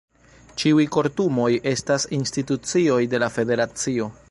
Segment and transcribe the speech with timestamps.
[0.61, 4.13] Ĉiuj kortumoj estas institucioj de la federacio.